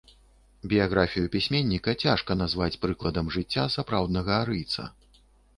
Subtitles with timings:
[0.71, 4.91] Біяграфію пісьменніка цяжка назваць прыкладам жыцця сапраўднага арыйца.